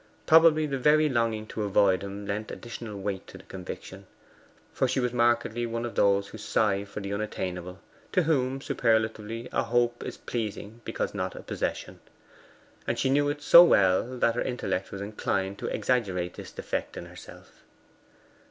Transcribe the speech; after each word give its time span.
Probably 0.25 0.65
the 0.65 0.79
very 0.79 1.07
longing 1.07 1.45
to 1.49 1.61
avoid 1.61 2.01
him 2.01 2.25
lent 2.25 2.49
additional 2.49 2.99
weight 2.99 3.27
to 3.27 3.37
the 3.37 3.43
conviction; 3.43 4.07
for 4.73 4.87
she 4.87 4.99
was 4.99 5.13
markedly 5.13 5.67
one 5.67 5.85
of 5.85 5.93
those 5.93 6.29
who 6.29 6.39
sigh 6.39 6.85
for 6.85 7.01
the 7.01 7.13
unattainable 7.13 7.77
to 8.13 8.23
whom, 8.23 8.61
superlatively, 8.61 9.47
a 9.51 9.61
hope 9.61 10.03
is 10.03 10.17
pleasing 10.17 10.81
because 10.85 11.13
not 11.13 11.35
a 11.35 11.43
possession. 11.43 11.99
And 12.87 12.97
she 12.97 13.11
knew 13.11 13.29
it 13.29 13.43
so 13.43 13.63
well 13.63 14.17
that 14.17 14.33
her 14.33 14.41
intellect 14.41 14.91
was 14.91 15.01
inclined 15.01 15.59
to 15.59 15.67
exaggerate 15.67 16.33
this 16.33 16.51
defect 16.51 16.97
in 16.97 17.05
herself. 17.05 17.61